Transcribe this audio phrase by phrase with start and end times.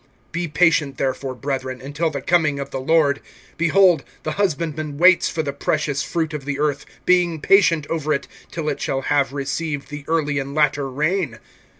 [0.33, 3.21] (7)Be patient therefore, brethren, until the coming of the Lord.
[3.55, 8.27] Behold, the husbandman waits for the precious fruit of the earth, being patient over it,
[8.51, 11.37] till it shall have received the early and latter rain.